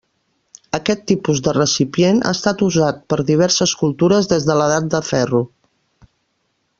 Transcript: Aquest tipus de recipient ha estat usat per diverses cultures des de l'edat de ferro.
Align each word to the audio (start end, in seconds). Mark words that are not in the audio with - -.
Aquest 0.77 1.03
tipus 1.11 1.41
de 1.47 1.53
recipient 1.57 2.23
ha 2.29 2.33
estat 2.37 2.63
usat 2.69 3.03
per 3.13 3.19
diverses 3.29 3.77
cultures 3.85 4.31
des 4.35 4.49
de 4.51 4.59
l'edat 4.61 4.89
de 4.97 5.03
ferro. 5.15 5.43